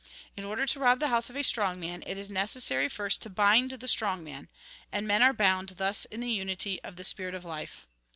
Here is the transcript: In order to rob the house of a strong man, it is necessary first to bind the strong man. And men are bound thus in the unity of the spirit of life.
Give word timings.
In 0.35 0.43
order 0.43 0.65
to 0.65 0.79
rob 0.79 0.99
the 0.99 1.09
house 1.09 1.29
of 1.29 1.35
a 1.35 1.43
strong 1.43 1.79
man, 1.79 2.03
it 2.07 2.17
is 2.17 2.31
necessary 2.31 2.89
first 2.89 3.21
to 3.21 3.29
bind 3.29 3.69
the 3.69 3.87
strong 3.87 4.23
man. 4.23 4.49
And 4.91 5.07
men 5.07 5.21
are 5.21 5.31
bound 5.31 5.75
thus 5.77 6.05
in 6.05 6.21
the 6.21 6.31
unity 6.31 6.81
of 6.83 6.95
the 6.95 7.03
spirit 7.03 7.35
of 7.35 7.45
life. 7.45 7.85